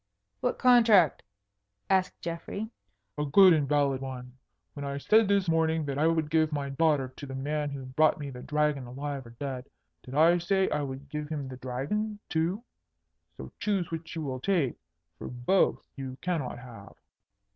"What 0.39 0.57
contract?" 0.57 1.21
asked 1.87 2.19
Geoffrey. 2.21 2.71
"A 3.19 3.23
good 3.27 3.53
and 3.53 3.69
valid 3.69 4.01
one. 4.01 4.35
When 4.73 4.83
I 4.83 4.97
said 4.97 5.27
this 5.27 5.47
morning 5.47 5.85
that 5.85 5.99
I 5.99 6.07
would 6.07 6.31
give 6.31 6.51
my 6.51 6.69
daughter 6.69 7.09
to 7.15 7.25
the 7.27 7.35
man 7.35 7.69
who 7.69 7.85
brought 7.85 8.17
me 8.17 8.31
the 8.31 8.41
Dragon 8.41 8.87
alive 8.87 9.27
or 9.27 9.35
dead, 9.39 9.69
did 10.01 10.15
I 10.15 10.39
say 10.39 10.67
I 10.71 10.81
would 10.81 11.07
give 11.07 11.29
him 11.29 11.47
the 11.49 11.57
Dragon 11.57 12.17
too? 12.29 12.63
So 13.37 13.51
choose 13.59 13.91
which 13.91 14.15
you 14.15 14.23
will 14.23 14.39
take, 14.39 14.73
for 15.19 15.27
both 15.27 15.83
you 15.95 16.17
cannot 16.23 16.57
have." 16.57 16.95